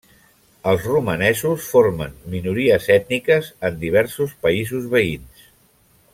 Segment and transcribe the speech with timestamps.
[0.69, 5.47] Els romanesos formen minories ètniques en diversos països veïns.